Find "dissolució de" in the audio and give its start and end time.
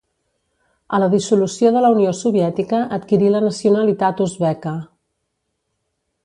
1.11-1.83